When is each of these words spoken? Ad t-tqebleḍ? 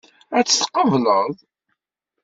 Ad 0.37 0.45
t-tqebleḍ? 0.47 1.31